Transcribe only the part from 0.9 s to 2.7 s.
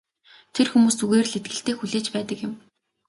зүгээр л итгэлтэй хүлээж байдаг юм.